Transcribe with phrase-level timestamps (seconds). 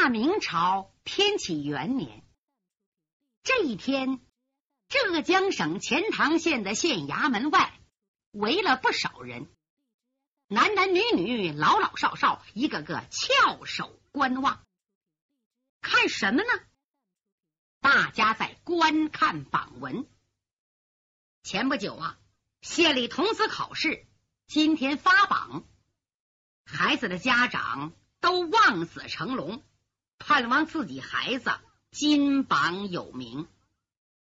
[0.00, 2.22] 大明朝天启元年
[3.42, 4.20] 这一天，
[4.86, 7.76] 浙江省钱塘县的县衙门外
[8.30, 9.52] 围了不少人，
[10.46, 14.64] 男男女女、老老少少，一个个翘首观望。
[15.80, 16.48] 看什么呢？
[17.80, 20.06] 大家在观看榜文。
[21.42, 22.20] 前不久啊，
[22.60, 24.06] 县里童子考试，
[24.46, 25.64] 今天发榜，
[26.64, 29.64] 孩子的家长都望子成龙，
[30.18, 31.50] 盼望自己孩子
[31.90, 33.46] 金榜有名，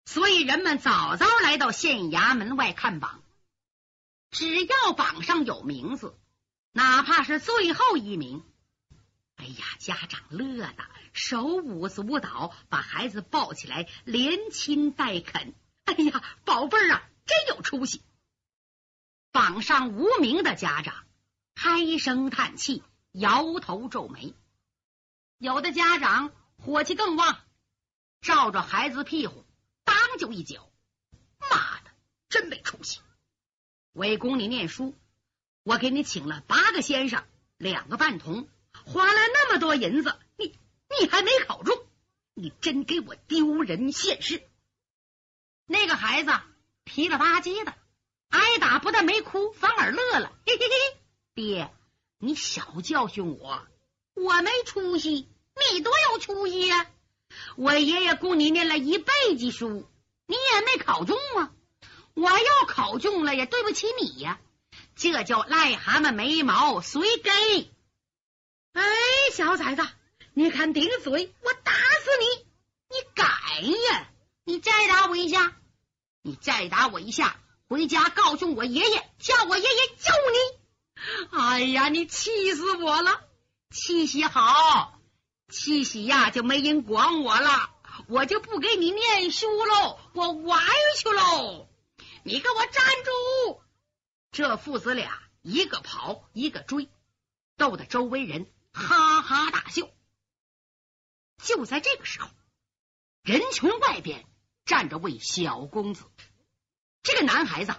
[0.04, 3.22] 所以人们早早来到县衙门外看榜。
[4.30, 6.16] 只要榜上有名字，
[6.72, 8.44] 哪怕是最后一名。
[9.36, 15.54] 哎呀，家长乐的手舞足蹈，把孩子抱起来连亲带啃。
[15.84, 18.02] 哎呀，宝贝儿啊，真有出息！
[19.32, 20.94] 榜上无名的家长
[21.54, 24.34] 唉声叹气，摇头皱眉。
[25.40, 27.40] 有的家长火气更旺，
[28.20, 29.46] 照着孩子屁股
[29.84, 30.70] 当就一脚。
[31.38, 31.90] 妈的，
[32.28, 33.00] 真没出息！
[33.94, 34.94] 为供你念书，
[35.62, 37.24] 我给你请了八个先生，
[37.56, 38.50] 两个伴童。
[38.84, 40.54] 花了那么多银子，你
[41.00, 41.86] 你还没考中，
[42.34, 44.46] 你真给我丢人现世！
[45.64, 46.38] 那个孩子
[46.84, 47.74] 皮了吧唧的，
[48.28, 51.00] 挨打不但没哭，反而乐了，嘿嘿嘿！
[51.32, 51.74] 爹，
[52.18, 53.66] 你少教训我，
[54.22, 55.28] 我没出息，
[55.72, 56.86] 你多有出息呀！
[57.56, 59.88] 我爷爷供你念了一辈子书，
[60.26, 61.52] 你也没考中啊！
[62.14, 64.38] 我要考中了，也对不起你呀！
[64.96, 67.30] 这叫癞蛤蟆没毛随给。
[68.72, 68.82] 哎，
[69.32, 69.88] 小崽子，
[70.34, 72.46] 你看顶嘴，我打死你！
[72.90, 73.26] 你敢
[73.82, 74.08] 呀？
[74.44, 75.56] 你再打我一下，
[76.22, 81.38] 你再打我一下，回家告诉我爷爷，叫我爷爷救你！
[81.38, 83.22] 哎呀，你气死我了！
[83.70, 85.00] 七喜好，
[85.48, 87.70] 七喜呀，就没人管我了，
[88.08, 90.60] 我就不给你念书喽，我玩
[90.98, 91.68] 去喽！
[92.24, 93.62] 你给我站住！
[94.32, 96.88] 这父子俩一个跑一个追，
[97.56, 98.50] 逗得周围人。
[98.72, 99.88] 哈哈大笑。
[101.42, 102.28] 就在这个时候，
[103.22, 104.26] 人群外边
[104.64, 106.10] 站着位小公子。
[107.04, 107.74] 这个男孩子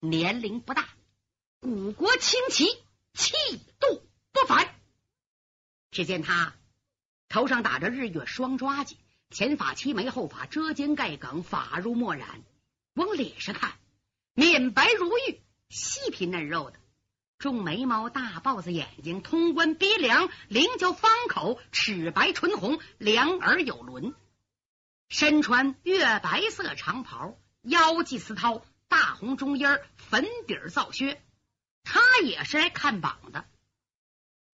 [0.00, 0.86] 年龄不大，
[1.60, 2.66] 古国清奇，
[3.14, 3.32] 气
[3.80, 4.73] 度不凡。
[5.94, 6.54] 只见他
[7.28, 8.96] 头上打着日月双抓髻，
[9.30, 12.42] 前发齐眉，后发遮肩盖梗，发如墨染。
[12.94, 13.74] 往脸上看，
[14.34, 16.80] 面白如玉，细皮嫩肉的。
[17.38, 24.14] 重眉毛，大豹子眼睛，通关鼻梁，棱角方口，齿白唇红，两耳有轮。
[25.08, 29.64] 身穿月白色长袍，腰系丝绦，大红中衣
[29.96, 31.22] 粉底皂靴。
[31.84, 33.44] 他也是来看榜的，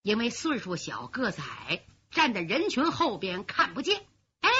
[0.02, 4.06] 因为岁数小，个子矮，站在人群后边看不见。
[4.40, 4.50] 哎，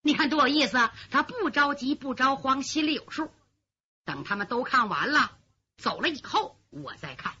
[0.00, 0.78] 你看多有意思！
[1.10, 3.30] 他不着急，不着慌，心里有数。
[4.04, 5.38] 等他们都看完了，
[5.76, 7.34] 走了以后，我再看。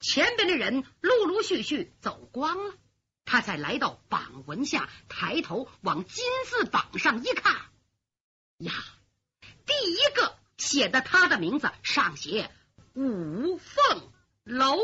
[0.00, 2.74] 前边的人陆陆续续走光了，
[3.24, 7.54] 他才来到榜文下，抬头往金字榜上一看，
[8.58, 8.72] 呀，
[9.66, 12.50] 第一个写的他的名字上写
[12.94, 14.12] 五凤
[14.44, 14.78] 楼，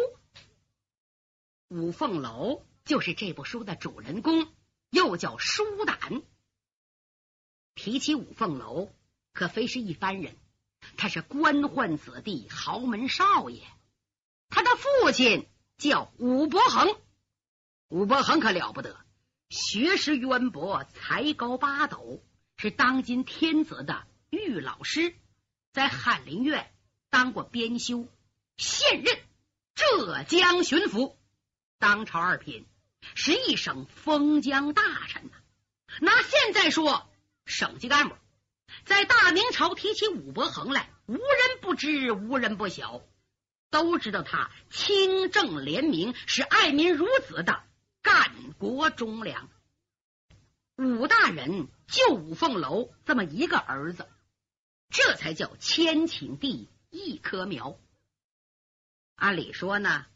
[1.68, 4.52] 五凤楼就是这部书的主人公，
[4.90, 6.22] 又叫舒胆。
[7.74, 8.92] 提起五凤楼，
[9.32, 10.36] 可非是一般人，
[10.96, 13.62] 他是官宦子弟，豪门少爷。
[14.48, 15.48] 他的父亲
[15.78, 16.96] 叫武伯衡，
[17.88, 18.96] 武伯衡可了不得，
[19.48, 22.22] 学识渊博，才高八斗，
[22.56, 25.16] 是当今天子的御老师，
[25.72, 26.72] 在翰林院
[27.10, 28.06] 当过编修，
[28.56, 29.18] 现任
[29.74, 31.16] 浙江巡抚，
[31.84, 32.64] 当朝二品，
[33.14, 35.32] 是一省封疆大臣呐。
[36.00, 37.10] 拿现在说，
[37.44, 38.16] 省级干部，
[38.86, 41.20] 在大明朝提起武伯衡来，无人
[41.60, 43.02] 不知，无人不晓。
[43.68, 47.62] 都知道他清正廉明，是爱民如子的
[48.00, 49.50] 干国忠良。
[50.76, 54.08] 武大人就五凤楼这么一个儿子，
[54.88, 57.78] 这才叫千顷地一棵苗。
[59.16, 60.06] 按理说呢，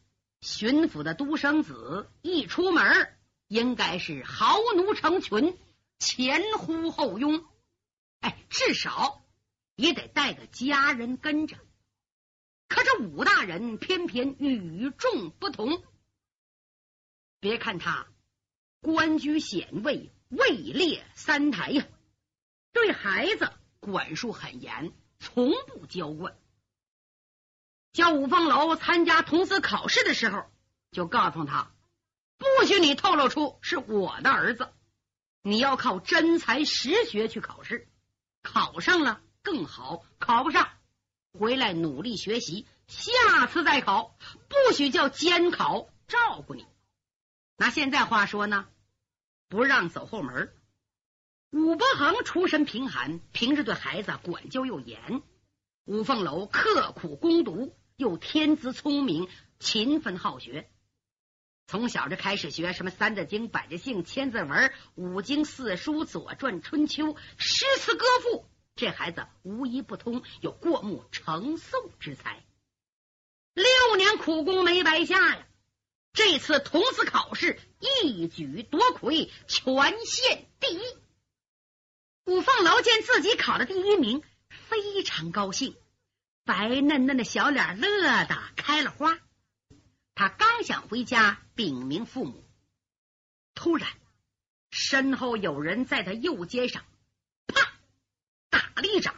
[0.40, 3.16] 巡抚的独生子一出门，
[3.48, 5.58] 应该是豪奴成群，
[5.98, 7.44] 前呼后拥，
[8.20, 9.24] 哎，至少
[9.74, 11.56] 也得带个家人跟着。
[12.68, 15.82] 可这武大人偏偏与众不同。
[17.40, 18.06] 别看他
[18.80, 21.86] 官居显位，位列三台呀，
[22.72, 23.50] 对孩子
[23.80, 26.36] 管束很严，从不娇惯。
[27.92, 30.44] 叫五凤楼参加童子考试的时候，
[30.90, 31.72] 就告诉他
[32.36, 34.70] 不许你透露出是我的儿子。
[35.42, 37.88] 你要靠真才实学去考试，
[38.42, 40.68] 考上了更好，考不上
[41.32, 44.16] 回来努力学习，下次再考，
[44.48, 46.66] 不许叫监考，照顾你。
[47.56, 48.68] 拿现在话说呢，
[49.48, 50.52] 不让走后门。
[51.50, 55.22] 武伯衡出身贫寒，平时对孩子管教又严。
[55.88, 59.26] 五凤楼刻苦攻读，又天资聪明，
[59.58, 60.68] 勤奋好学。
[61.66, 64.48] 从小就开始学什么《三字经》《百家姓》《千字文》
[64.96, 68.44] 《五经四书》《左传》《春秋》诗词歌赋，
[68.76, 72.44] 这孩子无一不通，有过目成诵之才。
[73.54, 75.46] 六年苦功没白下呀！
[76.12, 79.64] 这次童子考试一举夺魁，全
[80.04, 80.80] 县第一。
[82.26, 84.22] 五凤楼见自己考了第一名，
[84.68, 85.76] 非常高兴，
[86.44, 89.18] 白嫩嫩的小脸乐得开了花。
[90.14, 92.44] 他刚想回家禀明父母，
[93.54, 93.88] 突然
[94.70, 96.84] 身后有人在他右肩上
[97.46, 97.72] 啪
[98.50, 99.14] 打了一掌，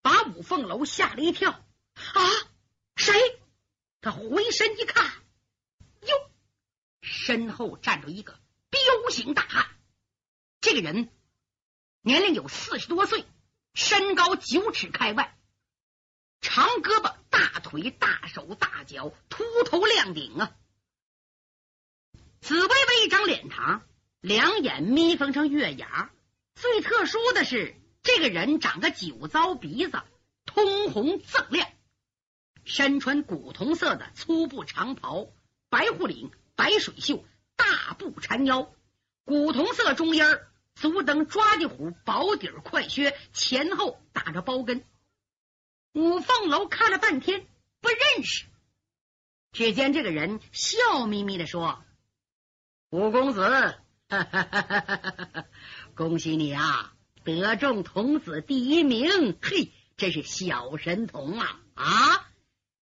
[0.00, 1.52] 把五凤楼吓了一跳。
[1.52, 2.20] 啊，
[2.96, 3.14] 谁？
[4.00, 5.04] 他回身一看，
[6.00, 6.30] 哟，
[7.00, 8.40] 身后站着一个
[8.70, 8.80] 彪
[9.10, 9.68] 形大汉。
[10.60, 11.10] 这个人
[12.00, 13.24] 年龄有四十多岁，
[13.74, 15.36] 身高九尺开外，
[16.40, 17.14] 长胳膊。
[17.30, 20.54] 大腿、大手、大脚，秃头亮顶啊！
[22.42, 23.82] 紫薇薇一张脸庞，
[24.20, 26.10] 两眼眯缝成月牙。
[26.54, 30.02] 最特殊的是，这个人长个酒糟鼻子，
[30.44, 31.72] 通红锃亮，
[32.64, 35.28] 身穿古铜色的粗布长袍，
[35.70, 37.24] 白护领、白水袖，
[37.56, 38.74] 大步缠腰，
[39.24, 44.84] 古铜色中衣儿，足蹬抓地虎薄底快靴，前后打着包跟。
[45.92, 47.46] 五凤楼看了半天
[47.80, 48.46] 不认识，
[49.52, 51.84] 只见这个人笑眯眯的说
[52.90, 53.42] ：“五公子，
[54.08, 55.44] 哈哈哈哈
[55.94, 59.38] 恭喜你啊，得中童子第一名！
[59.42, 61.60] 嘿，真是小神童啊！
[61.74, 62.30] 啊，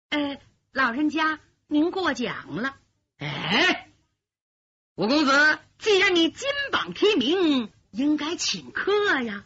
[0.09, 0.41] 呃，
[0.71, 2.77] 老人家您过奖了。
[3.17, 3.89] 哎，
[4.95, 9.45] 五公子，既然你金榜题名，应该请客呀。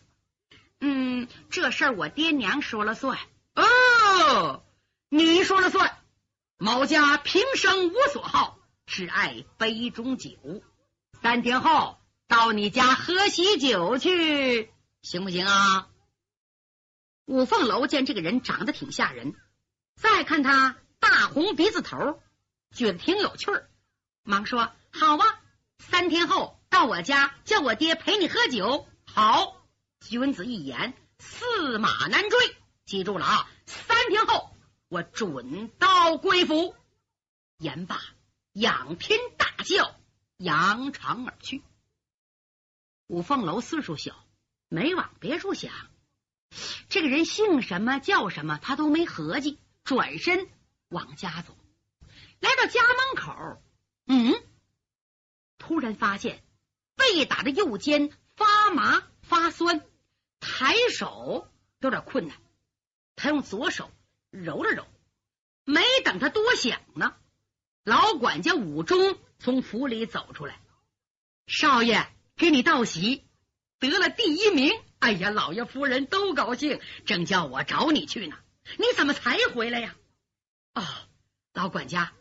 [0.79, 3.17] 嗯，这事儿我爹娘说了算。”
[3.55, 4.63] 哦，
[5.09, 5.97] 你说了算。
[6.57, 10.31] 某家平生无所好，只爱杯中酒。
[11.21, 11.97] 三天后
[12.27, 14.71] 到你家喝喜酒去，
[15.01, 15.87] 行不行啊？
[17.25, 19.35] 五凤楼见这个人长得挺吓人，
[19.95, 22.21] 再看他大红鼻子头，
[22.73, 23.69] 觉得挺有趣儿，
[24.23, 25.39] 忙说：“好啊，
[25.89, 29.67] 三天后到我家，叫我爹陪你喝酒。”好，
[29.99, 32.55] 君子一言，驷马难追。
[32.85, 33.49] 记住了啊！
[33.65, 34.55] 三天后
[34.87, 36.75] 我准到贵府。
[37.57, 38.01] 言罢，
[38.53, 39.95] 仰天大叫，
[40.37, 41.61] 扬长而去。
[43.07, 44.25] 五凤楼岁数小，
[44.67, 45.71] 没往别处想，
[46.89, 50.49] 这个人姓什么叫什么，他都没合计，转身
[50.89, 51.55] 往家走。
[52.39, 53.61] 来到家门口，
[54.07, 54.43] 嗯，
[55.65, 56.43] 突然发现
[56.97, 59.81] 被打的右肩发麻发酸，
[60.41, 61.47] 抬手
[61.79, 62.35] 有点困难。
[63.15, 63.89] 他用左手
[64.29, 64.85] 揉了揉，
[65.63, 67.15] 没等他多想呢，
[67.85, 70.59] 老管家武忠从府里走出来
[71.47, 73.23] ：“少爷，给你道喜，
[73.79, 74.73] 得了第一名！
[74.99, 78.37] 哎呀，老爷夫人都高兴，正叫我找你去呢。
[78.77, 79.95] 你怎么才回来呀
[80.75, 80.83] ？”“哦，
[81.53, 82.11] 老管家，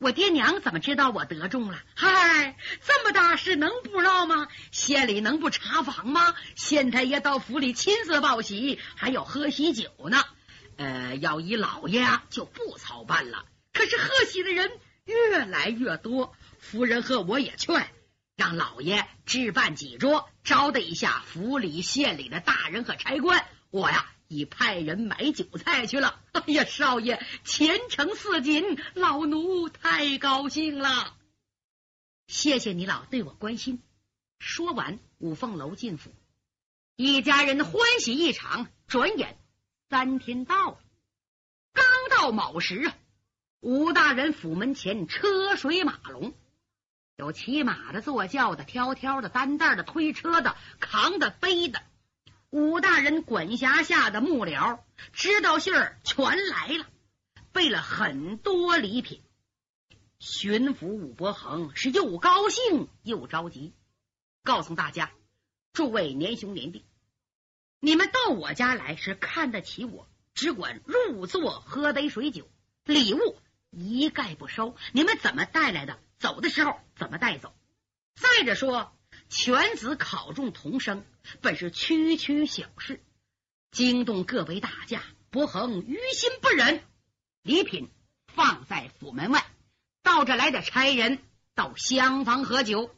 [0.00, 1.82] 我爹娘怎么知道我得中了？
[1.96, 4.46] 嗨，这么大事能不知道吗？
[4.70, 6.36] 县里能不查房吗？
[6.54, 10.22] 县太爷到府里亲自报喜，还要喝喜酒呢。”
[10.78, 13.44] 呃，要以老爷，就不操办了。
[13.72, 14.70] 可是贺喜的人
[15.04, 17.90] 越来越多，夫人和我也劝，
[18.36, 23.44] 让老爷置办几桌，招待一下府里县里的大人和差官。
[23.70, 26.20] 我呀，已派人买酒菜去了。
[26.32, 31.16] 哎呀，少爷前程似锦，老奴太高兴了。
[32.26, 33.82] 谢谢你老对我关心。
[34.38, 36.12] 说完，五凤楼进府，
[36.94, 38.68] 一家人欢喜一场。
[38.86, 39.36] 转眼。
[39.90, 40.78] 三天到了，
[41.72, 42.94] 刚到卯时啊，
[43.60, 46.34] 吴大人府门前车水马龙，
[47.16, 51.82] 有骑马的、坐轿的、挑挑的、担担的、推车的、扛的、背的。
[52.50, 54.80] 武大人管辖下的幕僚
[55.12, 56.86] 知道信儿全来了，
[57.52, 59.22] 备了很多礼品。
[60.18, 63.74] 巡抚武伯衡是又高兴又着急，
[64.42, 65.12] 告诉大家：
[65.74, 66.86] 诸位年兄年弟。
[67.80, 72.48] 你们到我家来是看得起我，只管入座喝杯水酒，
[72.84, 73.36] 礼物
[73.70, 74.74] 一概不收。
[74.92, 77.54] 你们怎么带来的，走的时候怎么带走？
[78.14, 78.97] 再者说，
[79.28, 81.04] 犬子考中童生，
[81.42, 83.00] 本是区区小事，
[83.70, 86.82] 惊动各位大驾，伯恒于心不忍。
[87.42, 87.90] 礼品
[88.26, 89.44] 放在府门外，
[90.02, 91.18] 到这来的差人
[91.54, 92.94] 到厢房喝酒。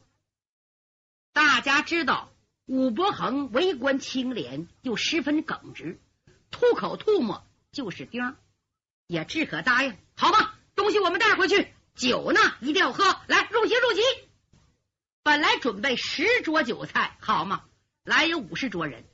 [1.33, 2.31] 大家知道
[2.65, 5.99] 武伯恒为官清廉，又十分耿直，
[6.49, 8.37] 吐口唾沫就是钉，
[9.05, 9.97] 也只可答应。
[10.15, 13.03] 好吧，东西我们带回去，酒呢一定要喝。
[13.27, 14.01] 来，入席，入席。
[15.23, 17.65] 本来准备十桌酒菜，好嘛，
[18.03, 19.05] 来有五十桌人，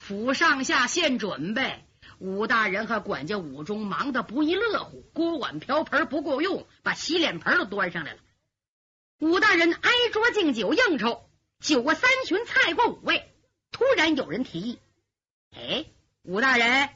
[0.00, 1.84] 府上下现准备。
[2.18, 8.18] 武大人和管家武忠忙得不亦乐乎，锅碗瓢盆不够用，把洗脸盆都端上来了。
[9.20, 11.28] 武大人挨桌敬酒应酬，
[11.60, 13.32] 酒过三巡，菜过五味。
[13.70, 14.78] 突然有人提议
[15.56, 15.86] ：“哎，
[16.22, 16.90] 武大人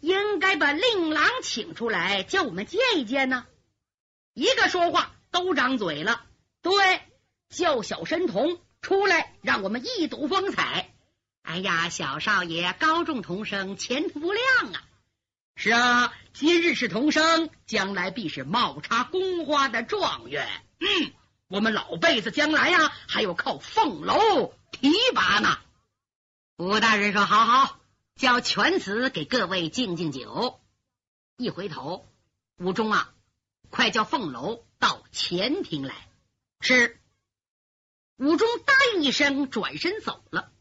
[0.00, 3.46] 应该把令郎请出来，叫我们见一见呢。”
[4.34, 6.24] 一个说话都张嘴了，
[6.60, 7.00] 对。
[7.54, 10.90] 叫小神童出来，让我们一睹风采。
[11.42, 14.82] 哎呀，小少爷高中童生，前途不亮啊！
[15.56, 20.48] 是啊，今日是童生，将来必是冒插宫花的状元。
[20.80, 21.12] 嗯，
[21.48, 25.58] 我们老辈子将来呀，还要靠凤楼提拔呢。
[26.56, 27.80] 吴大人说：“好好，
[28.16, 30.60] 叫犬子给各位敬敬酒。”
[31.36, 32.08] 一回头，
[32.58, 33.12] 武忠啊，
[33.70, 35.94] 快叫凤楼到前厅来。
[36.60, 36.98] 是。
[38.16, 40.52] 武中答应一声，转身走了。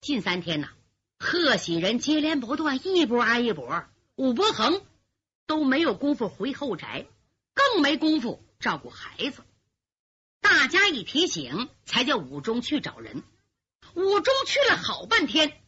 [0.00, 0.70] 近三天呐，
[1.18, 3.84] 贺喜人接连不断，一波挨一波。
[4.14, 4.82] 武伯恒
[5.46, 7.06] 都没有功夫回后宅，
[7.52, 9.44] 更没功夫照顾孩子。
[10.40, 13.22] 大家一提醒，才叫武中去找人。
[13.94, 15.62] 武中去了好半天，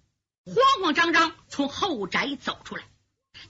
[0.47, 2.89] 慌慌张张从后宅走出来，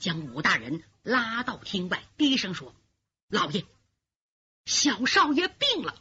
[0.00, 2.74] 将武大人拉到厅外，低声说
[3.30, 3.64] ：“老爷，
[4.64, 5.94] 小少爷病了。”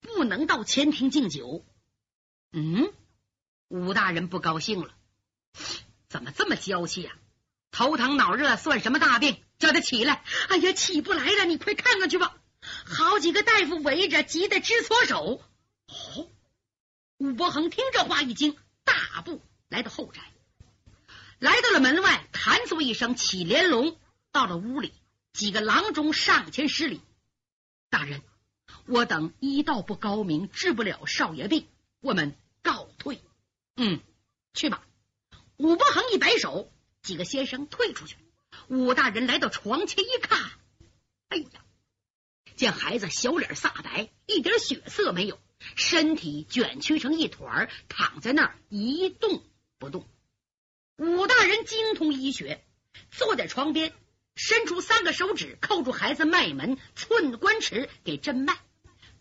[0.00, 1.64] 不能到前厅敬酒。
[2.52, 2.92] 嗯，
[3.68, 4.94] 武大人不高兴了，
[6.08, 7.12] 怎么这么娇气呀？
[7.70, 9.40] 头疼脑热算什么大病？
[9.58, 10.24] 叫他起来！
[10.48, 12.36] 哎呀，起不来了，你快看看去吧。
[12.60, 15.42] 好几个大夫围着，急得直搓手。
[15.86, 16.28] 哦，
[17.18, 20.20] 武伯衡听这话一惊，大步来到后宅，
[21.38, 23.96] 来到了门外，弹足一声起连龙，
[24.32, 24.92] 到了屋里，
[25.32, 27.00] 几个郎中上前施礼，
[27.88, 28.22] 大人。
[28.86, 31.66] 我等医道不高明，治不了少爷病，
[32.00, 33.20] 我们告退。
[33.76, 34.00] 嗯，
[34.54, 34.86] 去吧。
[35.56, 36.72] 武伯衡一摆手，
[37.02, 38.16] 几个先生退出去。
[38.68, 40.38] 武大人来到床前一看，
[41.28, 41.64] 哎呀，
[42.56, 45.38] 见孩子小脸煞白，一点血色没有，
[45.76, 49.42] 身体卷曲成一团，躺在那儿一动
[49.78, 50.06] 不动。
[50.96, 52.64] 武大人精通医学，
[53.10, 53.92] 坐在床边，
[54.34, 58.58] 伸出三个手指扣住孩子脉门，寸关尺给针脉。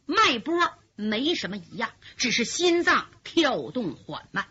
[0.05, 4.47] 脉搏没什么异样，只是心脏跳动缓慢。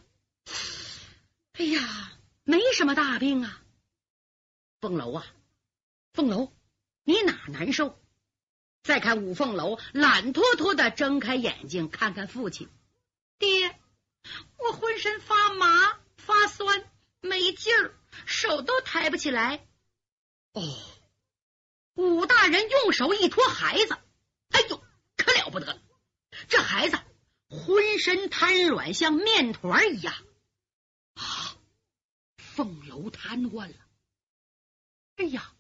[1.53, 2.13] 哎呀，
[2.45, 3.61] 没什么大病啊！
[4.81, 5.27] 凤楼啊，
[6.13, 6.53] 凤楼，
[7.03, 7.99] 你哪难受？
[8.85, 12.69] 再看五凤楼，懒脱脱的睁开眼睛，看看父亲。
[13.39, 13.77] 爹，
[14.59, 16.85] 我浑身发麻、发酸、
[17.21, 17.93] 没劲儿，
[18.25, 19.67] 手都抬不起来。
[20.59, 20.75] 哦，
[21.95, 23.97] 武大人用手一托孩子，
[24.49, 24.83] 哎呦！
[25.17, 25.81] 可了不得！
[26.49, 26.99] 这孩子
[27.49, 30.15] 浑身瘫软，像面团一样
[31.15, 31.57] 啊！
[32.37, 33.77] 凤楼瘫痪了。
[35.17, 35.55] 哎呀，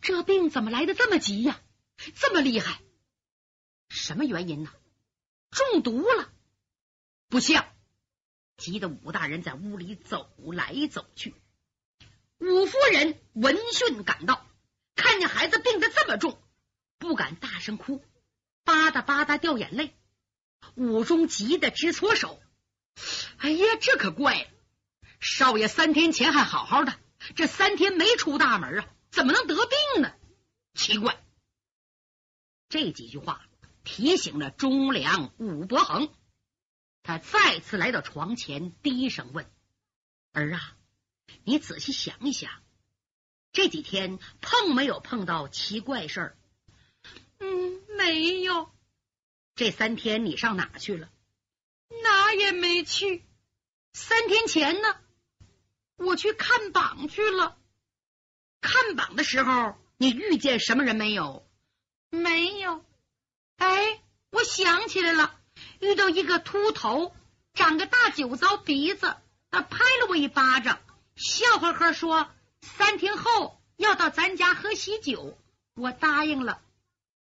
[0.00, 1.60] 这病怎么来的这么急呀？
[2.14, 2.80] 这么厉害？
[3.88, 4.72] 什么原因呢？
[5.50, 6.32] 中毒了？
[7.28, 7.70] 不像！
[8.56, 11.34] 急得武大人在屋里走来走去。
[12.38, 14.46] 武夫人闻讯赶到，
[14.94, 16.40] 看见孩子病得这么重，
[16.98, 18.04] 不敢大声哭。
[18.64, 19.94] 吧嗒吧嗒掉眼泪，
[20.74, 22.40] 武中急得直搓手。
[23.38, 24.48] 哎呀，这可怪了！
[25.20, 26.98] 少爷三天前还好好的，
[27.34, 30.12] 这三天没出大门啊，怎么能得病呢？
[30.74, 31.22] 奇怪！
[32.68, 33.46] 这几句话
[33.84, 36.12] 提醒了忠良武伯衡，
[37.02, 39.48] 他再次来到床前，低声问
[40.32, 40.75] ：“儿啊，
[41.44, 42.50] 你仔细想一想，
[43.52, 46.38] 这几天碰没有碰到奇怪事儿？”
[47.38, 48.70] 嗯，没有。
[49.54, 51.10] 这三天你上哪去了？
[52.02, 53.24] 哪也没去。
[53.92, 54.96] 三天前呢，
[55.96, 57.56] 我去看榜去了。
[58.60, 61.48] 看榜的时候，你遇见什么人没有？
[62.10, 62.84] 没有。
[63.56, 65.38] 哎，我想起来了，
[65.80, 67.14] 遇到一个秃头，
[67.54, 69.16] 长个大酒糟鼻子，
[69.50, 70.80] 他拍了我一巴掌，
[71.16, 72.30] 笑呵呵说
[72.62, 75.36] ：“三天后要到咱家喝喜酒。”
[75.74, 76.62] 我答应了。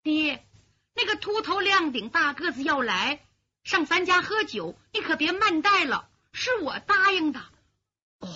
[0.03, 0.45] 爹，
[0.93, 3.25] 那个秃头亮顶大个子要来
[3.63, 7.39] 上咱家喝酒，你可别慢待了，是我答应的。
[8.19, 8.27] 哦，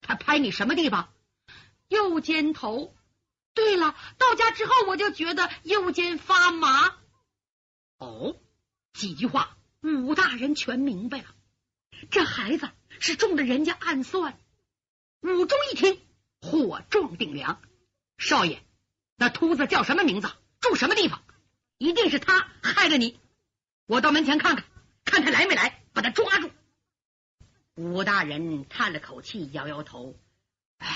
[0.00, 1.12] 他拍你什么地方？
[1.88, 2.94] 右肩头。
[3.54, 6.96] 对了，到家之后我就觉得右肩发麻。
[7.98, 8.36] 哦，
[8.92, 11.26] 几句话，武大人全明白了。
[12.10, 12.68] 这孩子
[13.00, 14.38] 是中了人家暗算。
[15.20, 16.00] 武忠一听，
[16.40, 17.60] 火撞顶梁。
[18.18, 18.62] 少爷，
[19.16, 20.28] 那秃子叫什么名字？
[20.60, 21.22] 住什么地方？
[21.78, 23.20] 一定是他害了你。
[23.86, 24.64] 我到门前看看，
[25.04, 26.50] 看他来没来，把他抓住。
[27.74, 30.16] 武大人叹了口气，摇摇头
[30.78, 30.88] ：“哎，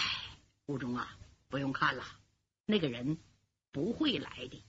[0.66, 2.04] 武忠啊，不用看了。”
[2.64, 3.18] 那个人
[3.72, 4.64] 不会来的。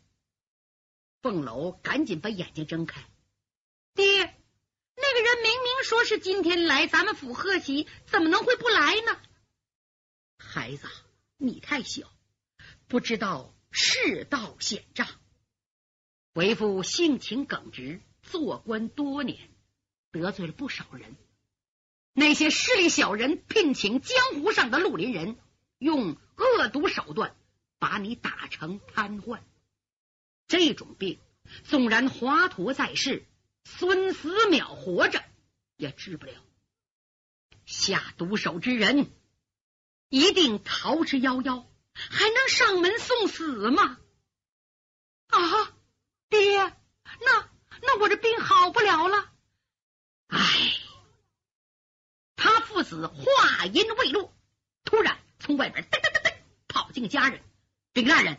[1.22, 3.04] 凤楼赶紧把眼睛睁开，
[3.94, 4.29] 爹，
[5.84, 9.20] 说是今天来咱们府贺喜，怎么能会不来呢？
[10.38, 10.88] 孩子，
[11.38, 12.12] 你太小，
[12.88, 15.08] 不知道世道险诈。
[16.34, 19.50] 为父性情耿直，做官多年，
[20.12, 21.16] 得罪了不少人。
[22.14, 25.38] 那些势力小人聘请江湖上的绿林人，
[25.78, 27.36] 用恶毒手段。
[27.82, 29.40] 把你打成瘫痪，
[30.50, 31.18] 这种病
[31.64, 33.26] 纵然华佗在世，
[33.64, 35.24] 孙思邈活着
[35.80, 36.34] 也治不了。
[37.66, 39.10] 下毒手之人
[40.10, 43.98] 一定逃之夭夭，还能上门送死吗？
[45.28, 45.74] 啊，
[46.28, 46.58] 爹，
[47.22, 47.50] 那
[47.82, 49.32] 那我这病好不了了。
[50.28, 50.38] 唉，
[52.36, 54.34] 他父子话音未落，
[54.84, 56.36] 突然从外边噔噔噔噔
[56.68, 57.42] 跑进家人。
[57.94, 58.38] 禀大人，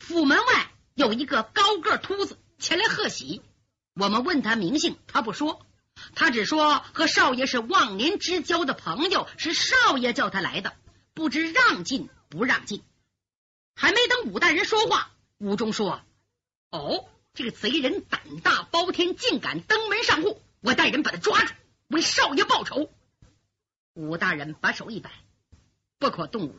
[0.00, 3.42] 府门外有一个高个秃子前来贺喜。
[3.94, 5.64] 我们问他名姓，他不说，
[6.14, 10.76] 他只说和少爷是忘年之交的朋友，是少爷叫他来的，
[11.14, 12.82] 不知让进不让进。
[13.74, 16.02] 还没等武大人说话，武忠说
[16.70, 21.52] ：“哦，这个贼人胆大包天，竟敢登门上户，我带人把他抓住，
[21.88, 22.90] 为少爷报仇。”
[23.94, 25.10] 武大人把手一摆
[25.98, 26.56] ：“不可动武。”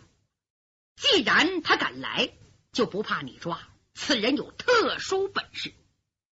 [0.96, 2.32] 既然他敢来，
[2.72, 3.60] 就不怕你抓。
[3.94, 5.74] 此人有特殊本事，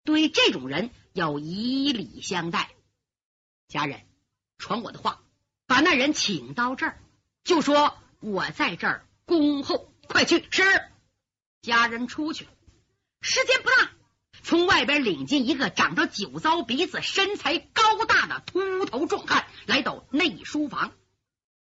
[0.04, 2.75] 对这种人要以礼相待。
[3.68, 4.02] 家人，
[4.58, 5.22] 传我的话，
[5.68, 7.02] 把那人请到这儿，
[7.44, 9.92] 就说我在这儿恭候。
[10.08, 10.46] 快去！
[10.52, 10.64] 是。
[11.64, 12.48] 家人出去，
[13.22, 13.90] 时间不大，
[14.44, 20.92] 从外边领进一个长着酒糟鼻子、身材高大的秃头壮汉，来到内书房，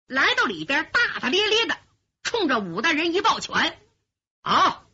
[0.07, 1.79] 来到里边，大大咧咧的。
[2.23, 3.81] 冲着武大人一抱拳，
[4.43, 4.85] 啊，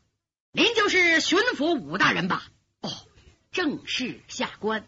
[0.53, 2.45] 您就是巡抚武大人吧？
[2.81, 2.91] 哦，
[3.51, 4.87] 正是下官，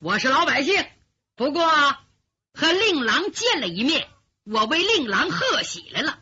[0.00, 0.84] 我是老百姓，
[1.36, 1.66] 不过
[2.52, 4.08] 和令郎见了一面，
[4.44, 6.20] 我为令郎贺喜来了。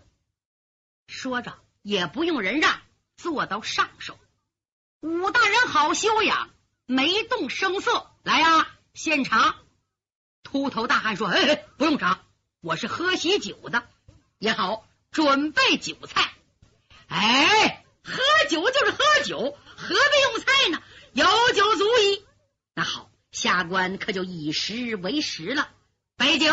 [1.07, 2.81] 说着，也不用人让，
[3.17, 4.19] 坐到上首。
[5.01, 6.51] 武大人好修养，
[6.87, 8.11] 没动声色。
[8.23, 9.57] 来呀，献茶。
[10.43, 12.25] 秃头大汉说：“哎，不用茶，
[12.61, 13.89] 我是喝喜酒的，
[14.39, 16.33] 也好。”准备酒菜，
[17.07, 20.83] 哎，喝酒就是喝酒，何必用菜呢？
[21.13, 22.25] 有酒足矣。
[22.73, 25.71] 那好，下官可就以食为食了。
[26.17, 26.47] 备酒，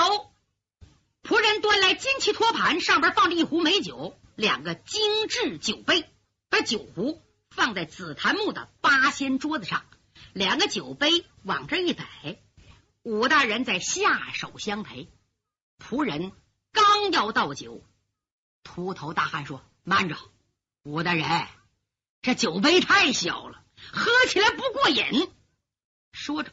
[1.22, 6.10] 仆人端来金漆托盘，上边放着一壶美酒，两个精致酒杯，
[6.50, 9.86] 把酒壶放在紫檀木的八仙桌子上，
[10.34, 12.40] 两个酒杯往这一摆，
[13.04, 15.10] 武大人在下手相陪。
[15.78, 16.32] 仆人
[16.72, 17.84] 刚要倒酒。
[18.64, 20.18] 秃头大汉说：“慢着，
[20.84, 21.26] 武大人，
[22.22, 25.32] 这酒杯太小了，喝起来不过瘾。”
[26.12, 26.52] 说着，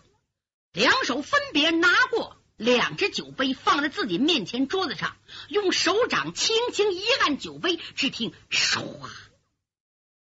[0.77, 5.17] 两手分别拿过两只酒杯，放在自己面前桌子上，
[5.49, 8.85] 用手掌轻轻一按酒杯，只听“唰”，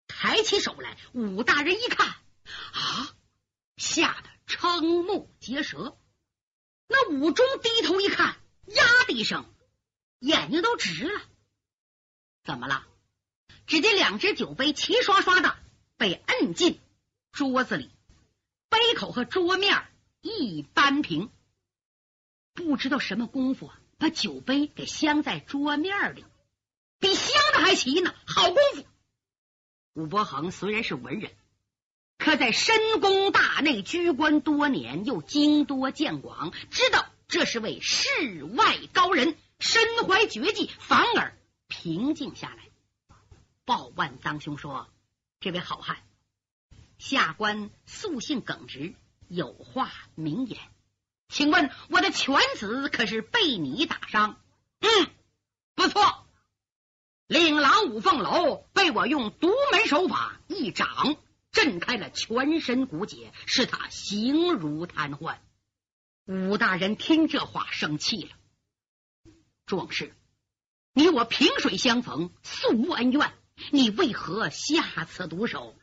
[0.08, 0.98] 抬起手来。
[1.12, 3.14] 武大人一看，啊，
[3.76, 5.98] 吓得瞠目结舌。
[6.88, 8.38] 那武忠低头一看，
[8.68, 9.54] 呀的一声，
[10.20, 11.22] 眼睛都直了。
[12.46, 12.88] 怎么了？
[13.68, 15.58] 只见两只酒杯齐刷刷的
[15.98, 16.80] 被摁进
[17.34, 17.92] 桌子里，
[18.70, 19.86] 杯口和桌面
[20.26, 21.30] 一扳平。
[22.54, 26.26] 不知道什么功夫啊，把酒杯给镶在桌面里，
[27.00, 28.14] 比镶的还齐呢。
[28.26, 28.86] 好功夫！
[29.94, 31.32] 武伯衡虽然是文人，
[32.18, 41.38] 可在深宫大内居官多年，又经多见广，知道这是位世外高人，身怀绝技，反而。
[41.68, 42.70] 平静下来，
[43.66, 44.88] 报万臧兄说
[45.40, 45.98] ：“这位好汉，
[46.98, 48.94] 下官素性耿直，
[49.28, 50.60] 有话明言，
[51.30, 54.42] 请问我的犬子可是被你打伤
[54.82, 55.10] ？”“嗯，
[55.76, 56.28] 不错，
[57.28, 61.18] 令郎五凤楼被我用独门手法一掌
[61.52, 65.38] 震开了全身骨节，使他形如瘫痪。
[66.26, 68.30] 武大人听这话，生气了。
[69.66, 70.14] 壮士，
[70.94, 73.34] 你我萍水相逢，素无恩怨，
[73.72, 75.76] 你为何下此毒手？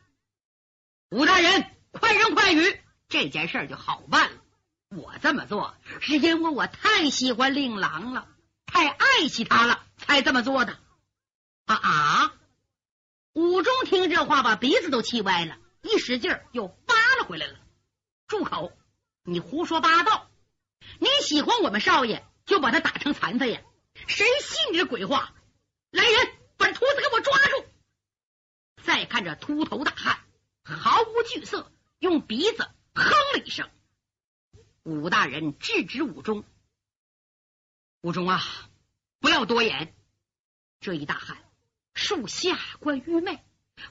[1.09, 4.41] 武大人，快人快语，这件事就好办了。
[4.89, 8.27] 我这么做是因为我太喜欢令郎了，
[8.65, 10.77] 太爱惜他了，才这么做的。
[11.65, 12.33] 啊啊！
[13.33, 17.55] 武忠听这话，把鼻子都气歪了，一使劲又扒拉回来了。
[18.27, 18.71] 住口！
[19.23, 20.29] 你胡说八道！
[20.99, 23.61] 你喜欢我们少爷，就把他打成残废呀？
[24.07, 25.33] 谁信你这鬼话？
[25.89, 27.65] 来人，把秃子给我抓住！
[28.83, 30.19] 再看这秃头大汉，
[30.63, 33.69] 毫无惧色，用鼻子哼了一声。
[34.83, 36.43] 武大人制止武中，
[38.01, 38.41] 武忠啊，
[39.19, 39.95] 不要多言。
[40.81, 41.37] 这一大汉，
[41.93, 43.41] 恕下官愚昧，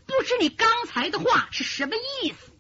[0.07, 2.53] 不知你刚才的话是什么意思。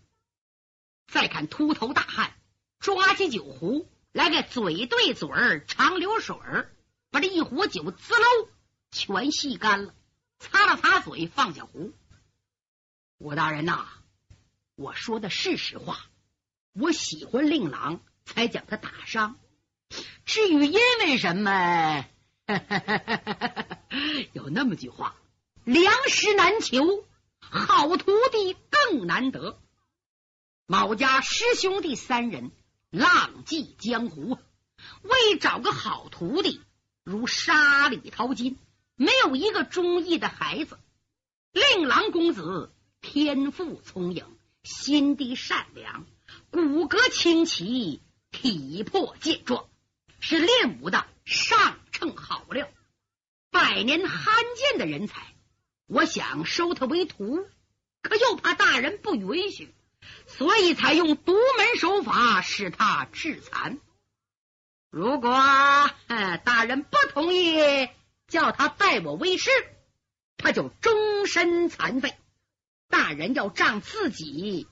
[1.07, 2.35] 再看秃头大汉，
[2.78, 6.74] 抓起酒壶来个嘴对嘴儿，长流水儿，
[7.11, 8.48] 把这一壶酒滋喽
[8.90, 9.94] 全吸干了，
[10.38, 11.92] 擦了擦嘴，放下壶。
[13.18, 13.87] 武大人呐，
[14.74, 16.07] 我说的是实话，
[16.72, 18.00] 我喜欢令郎。
[18.24, 19.37] 才将他打伤。
[20.24, 22.06] 至于因为什么，
[24.32, 25.16] 有那么句话：
[25.64, 27.04] 良师难求，
[27.40, 29.61] 好徒弟更难得。
[30.66, 32.52] 某家师兄弟三人
[32.90, 34.38] 浪迹江湖，
[35.02, 36.61] 为找个好徒弟
[37.02, 38.56] 如沙里淘金，
[38.94, 40.78] 没有一个中意的孩子。
[41.50, 44.24] 令郎公子天赋聪颖，
[44.62, 46.06] 心地善良，
[46.52, 48.00] 骨骼清奇。
[48.34, 49.68] 体魄健壮，
[50.18, 52.66] 是练武的上乘好料，
[53.50, 55.34] 百年罕见的人才。
[55.86, 57.46] 我想收他为徒，
[58.00, 59.74] 可又怕大人不允许，
[60.26, 63.78] 所以才用独门手法使他致残。
[64.90, 65.30] 如果
[66.42, 67.86] 大人不同意，
[68.28, 69.50] 叫他拜我为师，
[70.38, 72.14] 他就终身残废。
[72.88, 74.66] 大人要仗自己。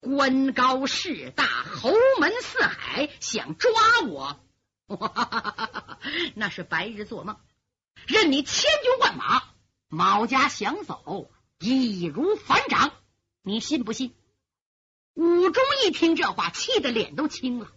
[0.00, 3.72] 官高势大，侯门四海，想抓
[4.06, 4.40] 我，
[6.34, 7.36] 那是白日做梦。
[8.06, 9.42] 任你千军万马，
[9.88, 12.92] 毛家想走，易如反掌。
[13.42, 14.14] 你信不信？
[15.14, 17.72] 武忠一听这话，气得脸都青了。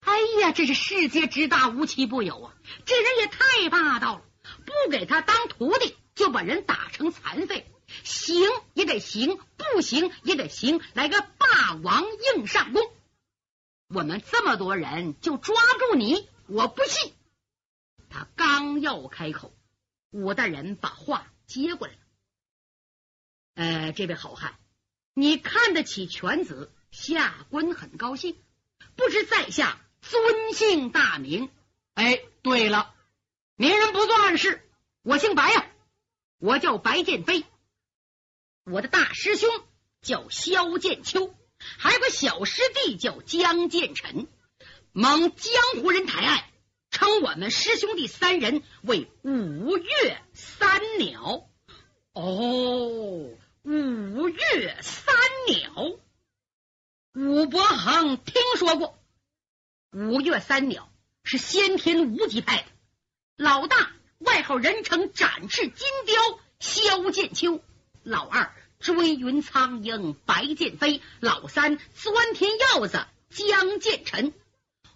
[0.00, 2.54] 哎呀，这是世界之大，无奇不有啊！
[2.86, 4.22] 这人也太霸道了，
[4.66, 7.70] 不给他当徒弟，就把人打成残废。
[8.04, 12.04] 行也得行，不行也得行，来个霸王
[12.36, 12.82] 硬上弓。
[13.88, 17.12] 我们这么多人就抓住你，我不信。
[18.08, 19.52] 他刚要开口，
[20.10, 21.98] 武大人把话接过来了。
[23.54, 24.58] 呃，这位好汉，
[25.14, 28.36] 你看得起犬子，下官很高兴。
[28.96, 31.50] 不知在下尊姓大名？
[31.94, 32.94] 哎，对了，
[33.56, 34.62] 名人不做暗事，
[35.02, 35.66] 我姓白呀，
[36.38, 37.44] 我叫白剑飞。
[38.64, 39.48] 我的大师兄
[40.02, 44.28] 叫萧剑秋，还有个小师弟叫江剑臣，
[44.92, 46.52] 蒙江湖人抬爱，
[46.90, 51.48] 称我们师兄弟三人为五岳三鸟。
[52.12, 53.30] 哦，
[53.62, 55.16] 五岳三
[55.48, 55.96] 鸟，
[57.14, 58.98] 武伯衡听说过。
[59.92, 60.92] 五岳三鸟
[61.24, 62.64] 是先天无极派的，
[63.36, 67.62] 老大外号人称展翅金雕萧剑秋。
[68.02, 74.32] 老二追云苍鹰白剑飞，老三钻天鹞子江剑臣，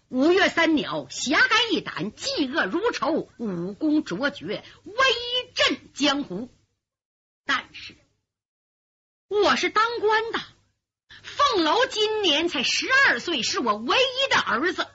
[0.08, 4.96] 五岳三鸟侠肝义胆，嫉恶如仇，武功卓绝，威
[5.54, 6.48] 震江湖。
[7.44, 7.94] 但是
[9.28, 10.40] 我是当官的，
[11.22, 14.86] 凤楼今年才十二岁，是我唯一的儿子。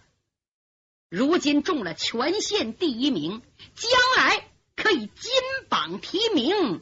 [1.10, 3.42] 如今中了全县第一名，
[3.76, 5.32] 将来可以金
[5.70, 6.82] 榜题名。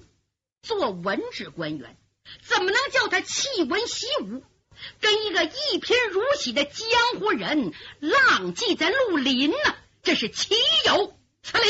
[0.67, 1.97] 做文职官员，
[2.41, 4.43] 怎么能叫他弃文习武，
[4.99, 6.75] 跟一个一贫如洗的江
[7.19, 9.57] 湖人浪迹在绿林呢？
[10.03, 11.63] 这是岂有此理！